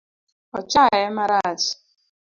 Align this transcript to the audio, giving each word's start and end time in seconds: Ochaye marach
Ochaye 0.57 1.01
marach 1.15 1.65